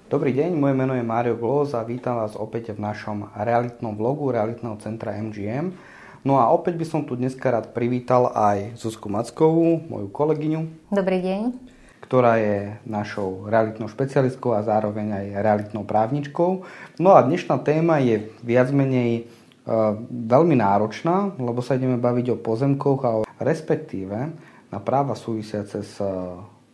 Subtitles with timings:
[0.08, 4.32] Dobrý deň, moje meno je Mário Glóz a vítam vás opäť v našom realitnom vlogu
[4.32, 5.76] realitného centra MGM.
[6.24, 10.88] No a opäť by som tu dneska rád privítal aj Zuzku Mackovú, moju kolegyňu.
[10.88, 11.73] Dobrý deň
[12.04, 16.68] ktorá je našou realitnou špecialistkou a zároveň aj realitnou právničkou.
[17.00, 19.22] No a dnešná téma je viac menej e,
[20.12, 24.36] veľmi náročná, lebo sa ideme baviť o pozemkoch a o respektíve
[24.68, 26.12] na práva súvisiace s e,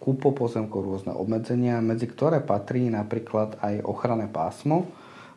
[0.02, 4.90] kúpou pozemkov rôzne obmedzenia, medzi ktoré patrí napríklad aj ochranné pásmo.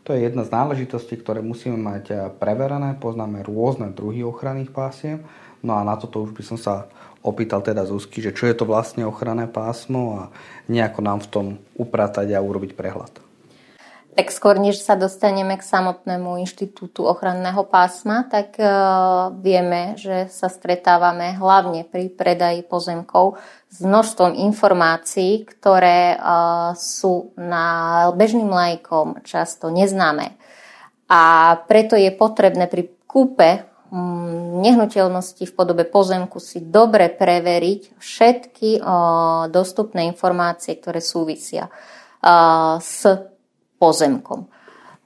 [0.09, 2.97] To je jedna z náležitostí, ktoré musíme mať e, preverené.
[2.97, 5.21] Poznáme rôzne druhy ochranných pásiem.
[5.63, 6.91] No a na toto už by som sa
[7.23, 10.23] opýtal teda Zuzky, že čo je to vlastne ochranné pásmo a
[10.67, 11.47] nejako nám v tom
[11.79, 13.23] upratať a urobiť prehľad.
[14.13, 20.53] Tak skôr, než sa dostaneme k samotnému inštitútu ochranného pásma, tak uh, vieme, že sa
[20.53, 23.41] stretávame hlavne pri predaji pozemkov
[23.73, 30.37] s množstvom informácií, ktoré uh, sú na bežným lajkom často neznáme.
[31.09, 33.65] A preto je potrebné pri kúpe
[34.63, 38.81] nehnuteľnosti v podobe pozemku si dobre preveriť všetky
[39.53, 41.69] dostupné informácie, ktoré súvisia
[42.81, 43.05] s
[43.77, 44.49] pozemkom.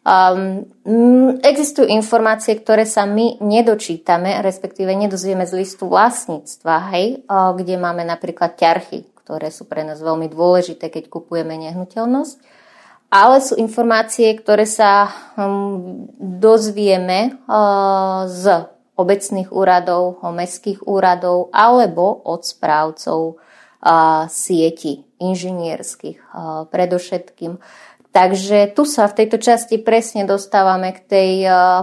[0.07, 8.07] Mm, existujú informácie, ktoré sa my nedočítame, respektíve nedozvieme z listu vlastníctva, hej, kde máme
[8.07, 12.39] napríklad ťarchy, ktoré sú pre nás veľmi dôležité, keď kupujeme nehnuteľnosť.
[13.11, 17.43] Ale sú informácie, ktoré sa mm, dozvieme
[18.31, 18.45] z
[18.97, 23.37] obecných úradov, mestských úradov alebo od správcov
[24.33, 26.19] sieti inžinierských
[26.73, 27.61] predovšetkým.
[28.17, 31.31] Takže tu sa v tejto časti presne dostávame k tej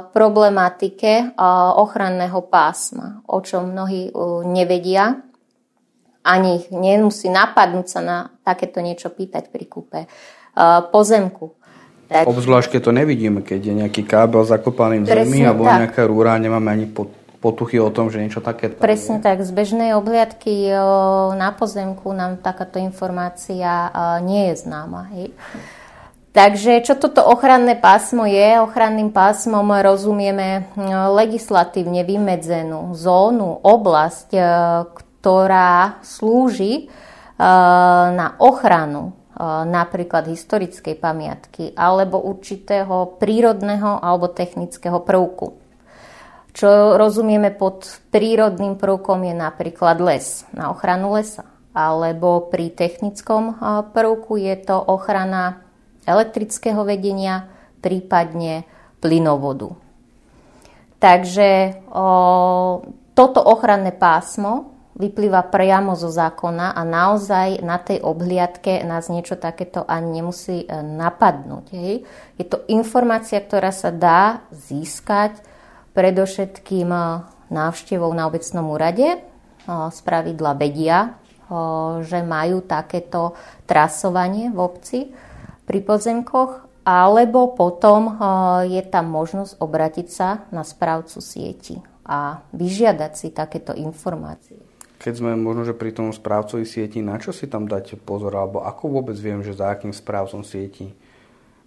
[0.09, 1.37] problematike
[1.77, 4.09] ochranného pásma, o čom mnohí
[4.49, 5.21] nevedia.
[6.25, 9.99] Ani nemusí napadnúť sa na takéto niečo pýtať pri kúpe
[10.89, 11.53] pozemku.
[12.13, 12.29] Tak.
[12.29, 15.81] Obzvlášť, keď to nevidíme, keď je nejaký kábel zakopaný v zemi alebo tak.
[15.81, 16.85] nejaká rúra, nemáme ani
[17.41, 19.25] potuchy o tom, že niečo také tam Presne je.
[19.25, 20.69] tak, z bežnej obliadky
[21.33, 23.89] na pozemku nám takáto informácia
[24.21, 25.09] nie je známa.
[25.17, 25.33] Hej.
[26.33, 28.61] Takže čo toto ochranné pásmo je?
[28.61, 30.69] Ochranným pásmom rozumieme
[31.17, 34.29] legislatívne vymedzenú zónu, oblasť,
[34.93, 36.93] ktorá slúži
[38.13, 39.17] na ochranu
[39.67, 45.57] napríklad historickej pamiatky alebo určitého prírodného alebo technického prvku.
[46.53, 51.49] Čo rozumieme pod prírodným prvkom je napríklad les, na ochranu lesa.
[51.73, 53.57] Alebo pri technickom
[53.89, 55.65] prvku je to ochrana
[56.05, 57.49] elektrického vedenia,
[57.81, 58.69] prípadne
[59.01, 59.73] plynovodu.
[61.01, 62.05] Takže o,
[63.17, 69.81] toto ochranné pásmo vyplýva priamo zo zákona a naozaj na tej obhliadke nás niečo takéto
[69.89, 71.65] ani nemusí e, napadnúť.
[71.73, 71.95] Hej.
[72.37, 75.41] Je to informácia, ktorá sa dá získať
[75.97, 77.01] predovšetkým e,
[77.49, 79.17] návštevou na obecnom úrade.
[79.65, 81.17] Z e, pravidla vedia,
[82.01, 83.37] že majú takéto
[83.69, 84.99] trasovanie v obci
[85.67, 88.17] pri pozemkoch, alebo potom
[88.65, 91.77] je tam možnosť obratiť sa na správcu sieti
[92.09, 94.72] a vyžiadať si takéto informácie
[95.03, 98.63] keď sme možno, že pri tom správcovi sieti, na čo si tam dať pozor, alebo
[98.63, 100.95] ako vôbec viem, že za akým správcom sieti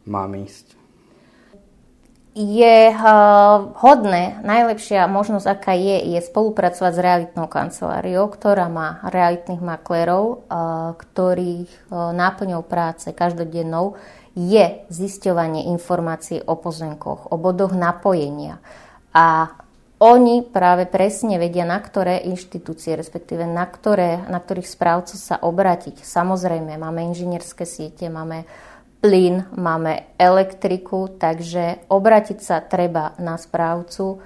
[0.08, 0.72] mám ísť?
[2.36, 9.60] Je uh, hodné, najlepšia možnosť, aká je, je spolupracovať s realitnou kanceláriou, ktorá má realitných
[9.60, 13.96] maklérov, uh, ktorých uh, náplňou práce každodennou
[14.36, 18.60] je zisťovanie informácií o pozemkoch, o bodoch napojenia.
[19.16, 19.56] A
[19.96, 26.04] oni práve presne vedia, na ktoré inštitúcie, respektíve na, ktoré, na ktorých správcov sa obrátiť.
[26.04, 28.44] Samozrejme, máme inžinierské siete, máme
[29.00, 34.20] plyn, máme elektriku, takže obrátiť sa treba na správcu uh,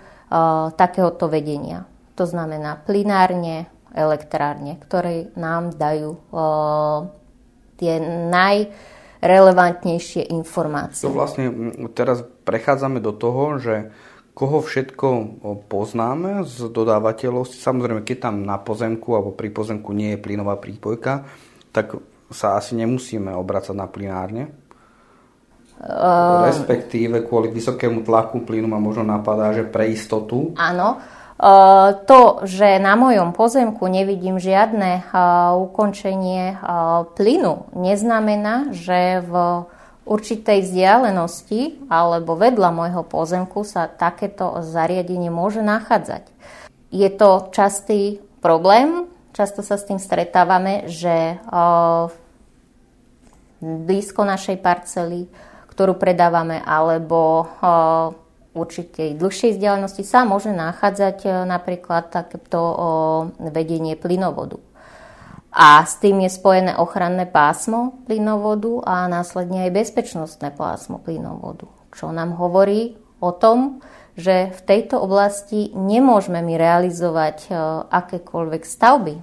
[0.75, 1.87] takéhoto vedenia.
[2.19, 7.06] To znamená plynárne, elektrárne, ktoré nám dajú uh,
[7.78, 11.06] tie najrelevantnejšie informácie.
[11.06, 11.46] To vlastne
[11.94, 13.94] teraz prechádzame do toho, že
[14.32, 15.06] koho všetko
[15.68, 17.50] poznáme z dodávateľov.
[17.50, 21.28] Samozrejme, keď tam na pozemku alebo pri pozemku nie je plynová prípojka,
[21.74, 21.98] tak
[22.30, 24.44] sa asi nemusíme obracať na plynárne.
[25.80, 26.44] Uh...
[26.46, 30.54] Respektíve kvôli vysokému tlaku plynu ma možno napadá, že pre istotu.
[30.60, 31.00] Áno.
[32.04, 35.08] To, že na mojom pozemku nevidím žiadne
[35.56, 36.60] ukončenie
[37.16, 39.64] plynu, neznamená, že v
[40.08, 46.26] určitej vzdialenosti alebo vedľa môjho pozemku sa takéto zariadenie môže nachádzať.
[46.91, 51.38] Je to častý problém, často sa s tým stretávame, že
[53.61, 55.29] blízko našej parcely,
[55.70, 57.47] ktorú predávame, alebo
[58.50, 62.58] určitej dlhšej vzdialenosti sa môže nachádzať e, napríklad takéto
[63.38, 64.58] vedenie plynovodu.
[65.50, 72.14] A s tým je spojené ochranné pásmo plynovodu a následne aj bezpečnostné pásmo plynovodu, čo
[72.14, 73.82] nám hovorí o tom,
[74.14, 77.50] že v tejto oblasti nemôžeme my realizovať e,
[77.88, 79.14] akékoľvek stavby,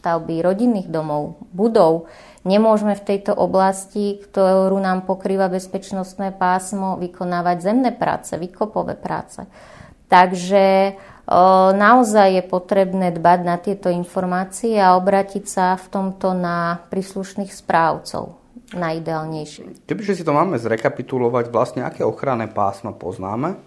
[0.00, 2.08] stavby rodinných domov, budov,
[2.40, 9.44] Nemôžeme v tejto oblasti, ktorú nám pokrýva bezpečnostné pásmo, vykonávať zemné práce, vykopové práce.
[10.08, 10.96] Takže
[11.74, 18.34] naozaj je potrebné dbať na tieto informácie a obratiť sa v tomto na príslušných správcov
[18.74, 19.86] najideálnejšie.
[19.86, 23.58] Kebyže si to máme zrekapitulovať, vlastne aké ochranné pásma poznáme,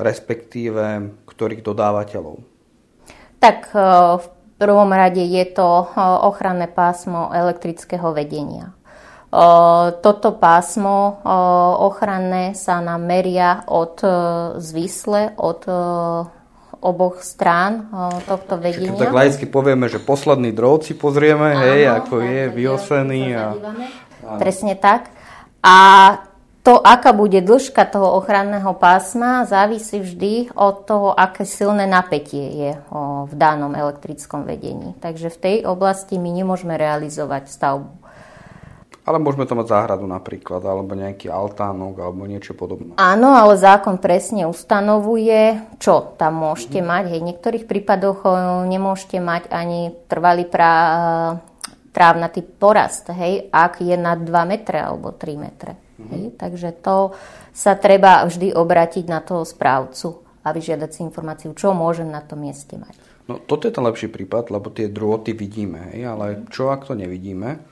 [0.00, 2.40] respektíve ktorých dodávateľov?
[3.40, 3.74] Tak
[4.22, 5.90] v prvom rade je to
[6.28, 8.72] ochranné pásmo elektrického vedenia.
[10.04, 11.24] Toto pásmo
[11.80, 14.08] ochranné sa nám meria od e,
[14.60, 15.72] zvisle, od e,
[16.82, 17.88] oboch strán
[18.26, 18.92] tohto vedenia.
[18.92, 23.22] Keď tak laicky povieme, že posledný drôt si pozrieme, Áno, hej, ako je vyosený.
[23.38, 23.46] A...
[24.42, 25.14] Presne tak.
[25.62, 25.76] A
[26.62, 32.70] to, aká bude dĺžka toho ochranného pásma, závisí vždy od toho, aké silné napätie je
[33.26, 34.94] v danom elektrickom vedení.
[34.98, 38.01] Takže v tej oblasti my nemôžeme realizovať stavbu.
[39.02, 42.94] Ale môžeme to mať záhradu napríklad, alebo nejaký altánok, alebo niečo podobné.
[43.02, 46.86] Áno, ale zákon presne ustanovuje, čo tam môžete mm.
[46.86, 47.04] mať.
[47.10, 48.22] Hej, v niektorých prípadoch
[48.70, 50.72] nemôžete mať ani trvalý pra,
[51.90, 55.74] trávnatý porast, hej, ak je nad 2 metre alebo 3 metre.
[55.98, 56.38] Hej?
[56.38, 57.14] Takže to
[57.50, 62.42] sa treba vždy obratiť na toho správcu a vyžiadať si informáciu, čo môžem na tom
[62.42, 62.98] mieste mať.
[63.26, 66.06] No toto je ten lepší prípad, lebo tie drôty vidíme, hej?
[66.06, 67.71] ale čo ak to nevidíme?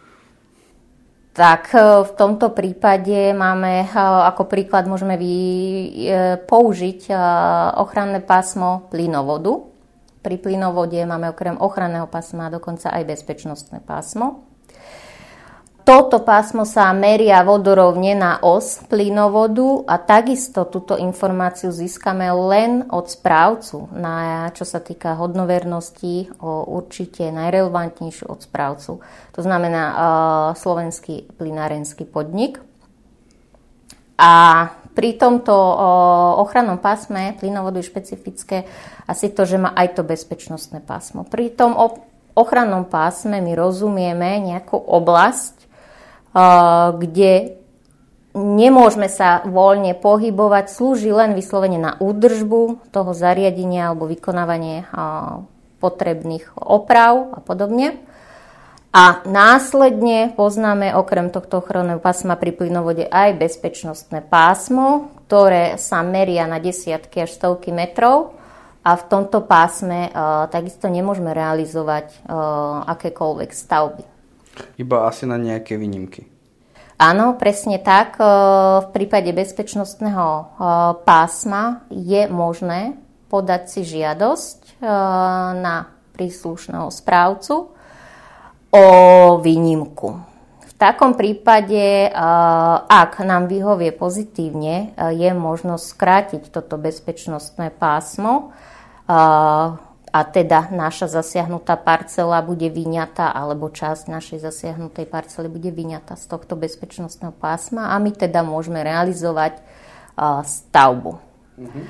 [1.31, 7.07] Tak e, v tomto prípade máme, e, ako príklad môžeme vy, e, použiť
[7.79, 9.71] ochranné pásmo plynovodu.
[10.21, 14.50] Pri plynovode máme okrem ochranného pásma dokonca aj bezpečnostné pásmo.
[15.91, 23.11] Toto pásmo sa meria vodorovne na os plynovodu a takisto túto informáciu získame len od
[23.11, 29.03] správcu, na, čo sa týka hodnovernosti, o určite najrelevantnejšiu od správcu.
[29.35, 29.97] To znamená uh,
[30.55, 32.63] slovenský plynárenský podnik.
[34.15, 34.31] A
[34.95, 38.63] pri tomto uh, ochrannom pásme plynovodu je špecifické
[39.11, 41.27] asi to, že má aj to bezpečnostné pásmo.
[41.27, 41.75] Pri tom
[42.39, 45.60] ochrannom pásme my rozumieme nejakú oblasť,
[46.97, 47.61] kde
[48.35, 54.87] nemôžeme sa voľne pohybovať, slúži len vyslovene na údržbu toho zariadenia alebo vykonávanie
[55.83, 57.99] potrebných oprav a podobne.
[58.91, 66.51] A následne poznáme okrem tohto ochranného pásma pri plynovode aj bezpečnostné pásmo, ktoré sa meria
[66.51, 68.35] na desiatky až stovky metrov
[68.83, 74.20] a v tomto pásme uh, takisto nemôžeme realizovať uh, akékoľvek stavby.
[74.79, 76.27] Iba asi na nejaké výnimky.
[77.01, 78.21] Áno, presne tak.
[78.21, 80.53] V prípade bezpečnostného
[81.09, 83.01] pásma je možné
[83.33, 84.85] podať si žiadosť
[85.57, 87.73] na príslušného správcu
[88.69, 88.87] o
[89.41, 90.21] výnimku.
[90.61, 92.13] V takom prípade,
[92.85, 98.53] ak nám vyhovie pozitívne, je možnosť skrátiť toto bezpečnostné pásmo
[100.11, 106.27] a teda naša zasiahnutá parcela bude vyňatá, alebo časť našej zasiahnutej parcely bude vyňatá z
[106.27, 111.15] tohto bezpečnostného pásma a my teda môžeme realizovať uh, stavbu.
[111.63, 111.85] Mm-hmm.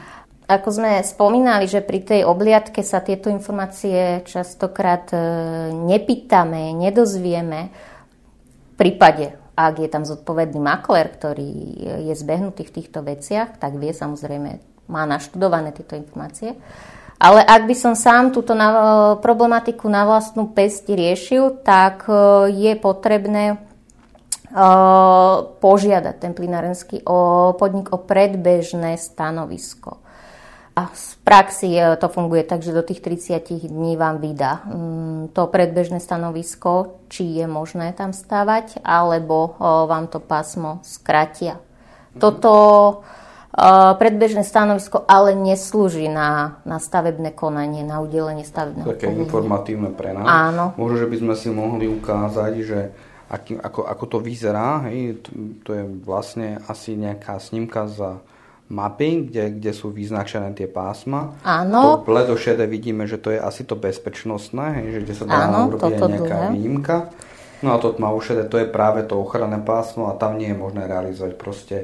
[0.51, 7.73] Ako sme spomínali, že pri tej obliadke sa tieto informácie častokrát uh, nepýtame, nedozvieme.
[7.73, 11.49] V prípade, ak je tam zodpovedný makler, ktorý
[12.05, 14.61] je zbehnutý v týchto veciach, tak vie samozrejme,
[14.93, 16.53] má naštudované tieto informácie.
[17.21, 18.77] Ale ak by som sám túto na, e,
[19.21, 23.57] problematiku na vlastnú pesť riešil, tak e, je potrebné e,
[25.61, 27.05] požiadať ten plinárenský
[27.61, 30.01] podnik o predbežné stanovisko.
[30.81, 35.45] A v praxi to funguje tak, že do tých 30 dní vám vydá mm, to
[35.45, 41.61] predbežné stanovisko, či je možné tam stávať, alebo vám to pásmo skratia.
[42.17, 42.21] Mhm.
[42.23, 42.53] Toto
[43.97, 49.25] predbežné stanovisko ale neslúži na, na stavebné konanie, na udelenie stavebného Také povolenia.
[49.27, 50.27] informatívne pre nás.
[50.27, 50.65] Áno.
[50.79, 52.81] Možno, že by sme si mohli ukázať, že
[53.27, 54.87] aký, ako, ako to vyzerá.
[54.87, 55.31] Hej, to,
[55.67, 58.23] to je vlastne asi nejaká snímka za
[58.71, 61.35] mapy, kde, kde sú vyznačené tie pásma.
[61.43, 62.07] Áno.
[62.07, 65.75] To bledošede vidíme, že to je asi to bezpečnostné, hej, že kde sa dá Áno,
[65.75, 66.51] urobiť nejaká dlhé.
[66.55, 66.97] výnimka.
[67.67, 70.87] No a to tmavošedé, to je práve to ochranné pásmo a tam nie je možné
[70.87, 71.77] realizovať proste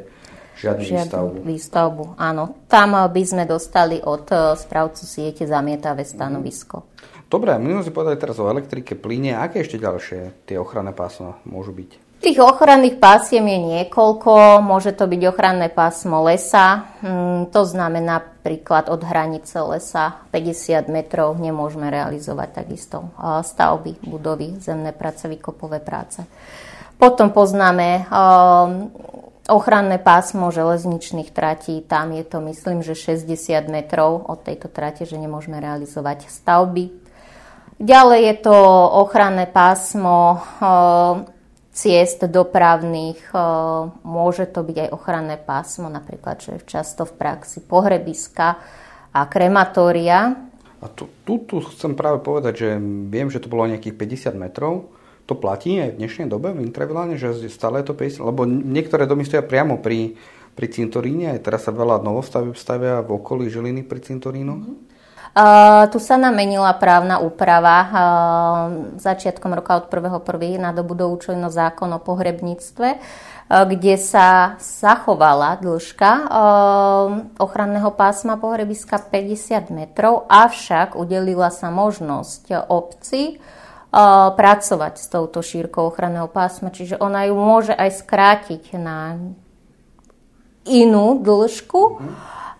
[0.56, 1.38] Žiadnu, Žiadnu výstavbu.
[1.44, 2.04] výstavbu.
[2.16, 6.88] Áno, tam by sme dostali od eh, správcu siete zamietavé stanovisko.
[7.26, 9.36] Dobre, my sme si povedali teraz o elektrike, plyne.
[9.36, 12.06] Aké ešte ďalšie tie ochranné pásma môžu byť?
[12.16, 14.64] Tých ochranných pásiem je niekoľko.
[14.64, 16.88] Môže to byť ochranné pásmo lesa.
[17.04, 24.56] Mm, to znamená napríklad od hranice lesa 50 metrov nemôžeme realizovať takisto eh, stavby, budovy,
[24.62, 26.24] zemné práce, výkopové práce.
[26.96, 34.42] Potom poznáme eh, ochranné pásmo železničných tratí, tam je to myslím, že 60 metrov od
[34.42, 36.90] tejto trate, že nemôžeme realizovať stavby.
[37.76, 38.56] Ďalej je to
[39.04, 40.38] ochranné pásmo e,
[41.76, 43.36] ciest dopravných, e,
[44.02, 48.56] môže to byť aj ochranné pásmo, napríklad, čo je často v praxi pohrebiska
[49.12, 50.32] a krematória.
[50.80, 52.68] A tu, tu, tu chcem práve povedať, že
[53.12, 53.96] viem, že to bolo nejakých
[54.32, 54.95] 50 metrov,
[55.26, 59.10] to platí aj v dnešnej dobe v Intraviláne, že stále je to 50, lebo niektoré
[59.10, 60.14] domy stoja priamo pri,
[60.54, 64.62] pri cintoríne, aj teraz sa veľa novostavieb stavia v okolí Žiliny pri cintorínoch.
[64.62, 64.94] Mm-hmm.
[65.36, 67.90] Uh, tu sa namenila právna úprava uh,
[68.96, 70.56] začiatkom roka od 1.1.
[70.56, 76.26] na dobu do účinnosť zákon o pohrebníctve, uh, kde sa zachovala dĺžka uh,
[77.36, 83.36] ochranného pásma pohrebiska 50 metrov, avšak udelila sa možnosť obci
[84.36, 89.16] pracovať s touto šírkou ochranného pásma, čiže ona ju môže aj skrátiť na
[90.68, 91.82] inú dĺžku,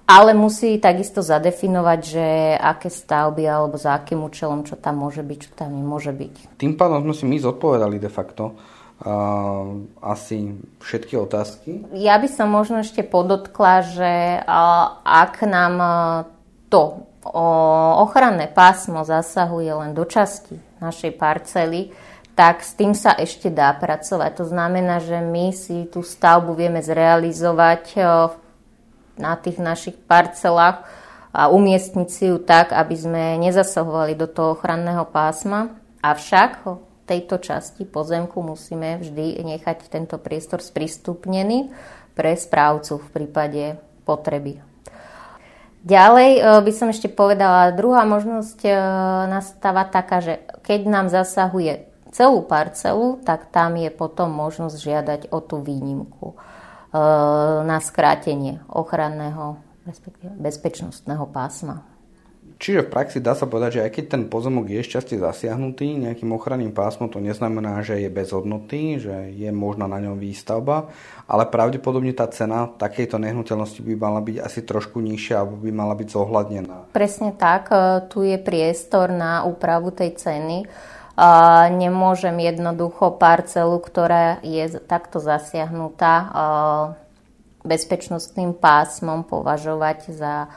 [0.07, 2.26] ale musí takisto zadefinovať, že
[2.57, 6.57] aké stavby alebo za akým účelom, čo tam môže byť, čo tam nemôže byť.
[6.57, 9.66] Tým pádom sme si my zodpovedali de facto uh,
[10.07, 11.71] asi všetky otázky.
[11.99, 15.93] Ja by som možno ešte podotkla, že uh, ak nám uh,
[16.71, 21.92] to ochranné pásmo zasahuje len do časti našej parcely,
[22.37, 24.30] tak s tým sa ešte dá pracovať.
[24.37, 27.97] To znamená, že my si tú stavbu vieme zrealizovať
[29.16, 30.85] na tých našich parcelách
[31.33, 35.80] a umiestniť si ju tak, aby sme nezasahovali do toho ochranného pásma.
[36.04, 36.76] Avšak v
[37.09, 41.73] tejto časti pozemku musíme vždy nechať tento priestor sprístupnený
[42.12, 43.64] pre správcu v prípade
[44.04, 44.75] potreby.
[45.87, 48.75] Ďalej e, by som ešte povedala, druhá možnosť e,
[49.31, 55.38] nastáva taká, že keď nám zasahuje celú parcelu, tak tam je potom možnosť žiadať o
[55.38, 56.37] tú výnimku e,
[57.62, 61.87] na skrátenie ochranného, respektíve bezpečnostného pásma.
[62.56, 66.32] Čiže v praxi dá sa povedať, že aj keď ten pozemok je šťastie zasiahnutý nejakým
[66.32, 70.88] ochranným pásmom, to neznamená, že je bezhodnotný, že je možná na ňom výstavba,
[71.28, 75.92] ale pravdepodobne tá cena takejto nehnuteľnosti by mala byť asi trošku nižšia alebo by mala
[76.00, 76.76] byť zohľadnená.
[76.96, 80.64] Presne tak, e, tu je priestor na úpravu tej ceny.
[80.64, 80.66] E,
[81.76, 86.26] nemôžem jednoducho parcelu, ktorá je takto zasiahnutá e,
[87.68, 90.48] bezpečnostným pásmom považovať za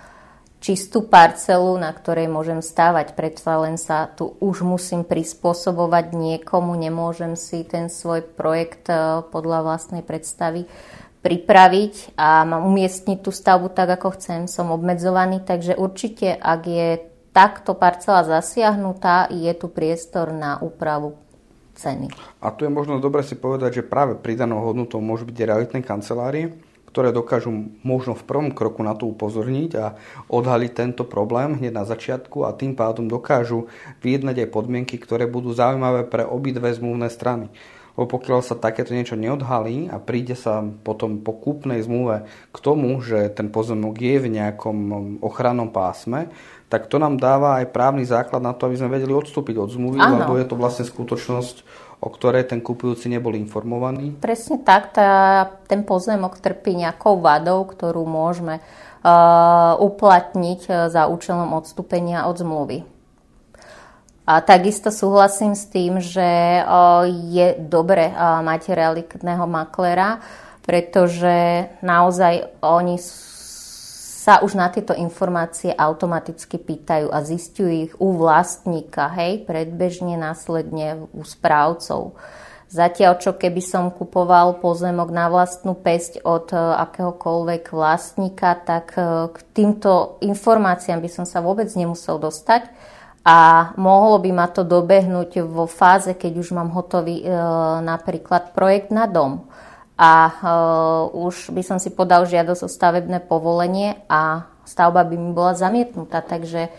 [0.60, 3.16] čistú parcelu, na ktorej môžem stávať.
[3.16, 9.64] Predsa len sa tu už musím prispôsobovať niekomu, nemôžem si ten svoj projekt e, podľa
[9.64, 10.68] vlastnej predstavy
[11.20, 14.48] pripraviť a umiestniť tú stavbu tak, ako chcem.
[14.48, 16.90] Som obmedzovaný, takže určite, ak je
[17.36, 21.20] takto parcela zasiahnutá, je tu priestor na úpravu
[21.76, 22.12] ceny.
[22.44, 26.56] A tu je možno dobre si povedať, že práve pridanou hodnotou môžu byť realitné kancelárie,
[26.90, 27.54] ktoré dokážu
[27.86, 29.94] možno v prvom kroku na to upozorniť a
[30.26, 33.70] odhaliť tento problém hneď na začiatku a tým pádom dokážu
[34.02, 37.54] vyjednať aj podmienky, ktoré budú zaujímavé pre obidve zmluvné strany.
[37.94, 42.96] Lebo pokiaľ sa takéto niečo neodhalí a príde sa potom po kúpnej zmluve k tomu,
[43.04, 44.78] že ten pozemok je v nejakom
[45.20, 46.32] ochrannom pásme,
[46.72, 50.00] tak to nám dáva aj právny základ na to, aby sme vedeli odstúpiť od zmluvy,
[50.00, 51.66] lebo je to vlastne skutočnosť,
[52.00, 54.16] o ktorej ten kupujúci nebol informovaný?
[54.24, 61.52] Presne tak, tá, ten pozemok trpí nejakou vadou, ktorú môžeme uh, uplatniť uh, za účelom
[61.52, 62.88] odstúpenia od zmluvy.
[64.30, 70.24] A takisto súhlasím s tým, že uh, je dobre uh, mať realitného maklera,
[70.64, 72.96] pretože naozaj oni
[74.30, 81.10] sa už na tieto informácie automaticky pýtajú a zistujú ich u vlastníka, hej, predbežne následne
[81.18, 82.14] u správcov.
[82.70, 89.34] Zatiaľ, čo keby som kupoval pozemok na vlastnú pesť od e, akéhokoľvek vlastníka, tak e,
[89.34, 92.70] k týmto informáciám by som sa vôbec nemusel dostať
[93.26, 97.34] a mohlo by ma to dobehnúť vo fáze, keď už mám hotový e,
[97.82, 99.50] napríklad projekt na dom.
[100.00, 100.32] A
[101.12, 106.24] už by som si podal žiadosť o stavebné povolenie a stavba by mi bola zamietnutá.
[106.24, 106.72] Takže...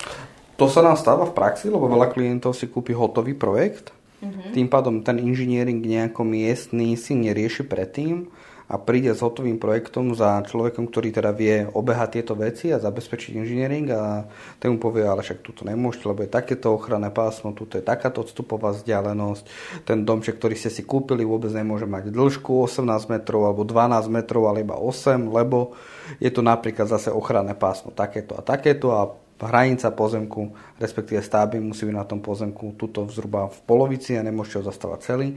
[0.56, 4.52] To sa nám stáva v praxi, lebo veľa klientov si kúpi hotový projekt Mm-hmm.
[4.52, 8.28] Tým pádom ten inžiniering nejako miestný si nerieši predtým
[8.70, 13.34] a príde s hotovým projektom za človekom, ktorý teda vie obehať tieto veci a zabezpečiť
[13.42, 14.30] inžiniering a
[14.62, 18.22] ten mu povie, ale však tuto nemôžete, lebo je takéto ochranné pásmo, tuto je takáto
[18.22, 19.42] odstupová vzdialenosť,
[19.82, 24.46] ten domček, ktorý ste si kúpili, vôbec nemôže mať dĺžku 18 metrov alebo 12 metrov,
[24.46, 25.74] ale iba 8, lebo
[26.22, 29.10] je to napríklad zase ochranné pásmo takéto a takéto a
[29.48, 34.60] hranica pozemku, respektíve stavby musí byť na tom pozemku tuto zhruba v polovici a nemôžete
[34.60, 35.28] ho zastávať celý.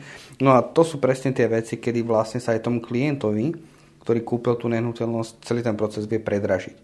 [0.43, 3.55] No a to sú presne tie veci, kedy vlastne sa aj tomu klientovi,
[4.03, 6.75] ktorý kúpil tú nehnuteľnosť, celý ten proces vie predražiť.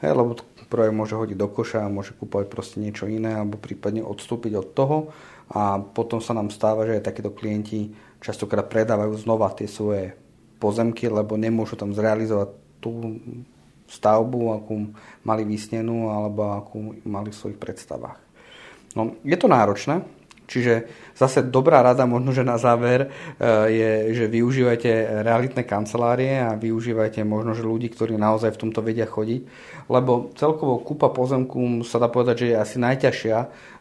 [0.00, 0.34] Hej, lebo
[0.72, 4.68] projekt môže hodiť do koša a môže kúpovať proste niečo iné alebo prípadne odstúpiť od
[4.72, 4.96] toho
[5.52, 7.92] a potom sa nám stáva, že aj takíto klienti
[8.24, 10.16] častokrát predávajú znova tie svoje
[10.56, 13.20] pozemky, lebo nemôžu tam zrealizovať tú
[13.92, 14.88] stavbu, akú
[15.28, 18.16] mali vysnenú alebo akú mali v svojich predstavách.
[18.96, 20.04] No, je to náročné,
[20.52, 20.84] čiže
[21.16, 23.08] zase dobrá rada možno, že na záver e,
[23.72, 29.08] je, že využívajte realitné kancelárie a využívajte možno, že ľudí, ktorí naozaj v tomto vedia
[29.08, 29.40] chodiť,
[29.88, 33.38] lebo celkovo kúpa pozemku sa dá povedať, že je asi najťažšia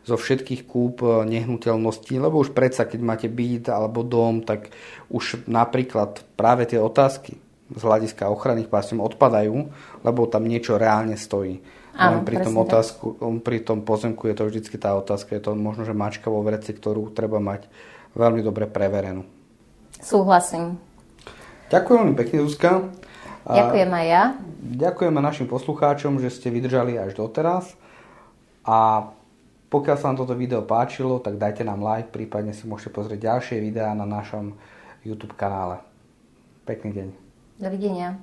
[0.08, 4.72] zo všetkých kúp e, nehnuteľností, lebo už predsa, keď máte byt alebo dom, tak
[5.12, 7.36] už napríklad práve tie otázky,
[7.72, 9.72] z hľadiska ochranných pásiem odpadajú,
[10.04, 11.64] lebo tam niečo reálne stojí.
[11.92, 15.84] Áno, pri, tom otázku, pri tom pozemku je to vždycky tá otázka, je to možno,
[15.84, 17.68] že mačka vo vreci, ktorú treba mať
[18.16, 19.28] veľmi dobre preverenú.
[20.00, 20.80] Súhlasím.
[21.68, 22.72] Ďakujem veľmi pekne, Zuzka.
[23.48, 24.24] Ďakujem aj ja.
[24.62, 27.76] Ďakujeme našim poslucháčom, že ste vydržali až doteraz.
[28.64, 29.10] A
[29.72, 33.58] pokiaľ sa vám toto video páčilo, tak dajte nám like, prípadne si môžete pozrieť ďalšie
[33.64, 34.54] videá na našom
[35.02, 35.82] YouTube kanále.
[36.68, 37.21] Pekný deň.
[37.62, 38.18] До свидания.